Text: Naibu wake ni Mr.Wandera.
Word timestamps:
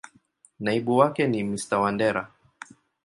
Naibu 0.59 0.97
wake 0.97 1.27
ni 1.27 1.43
Mr.Wandera. 1.43 2.31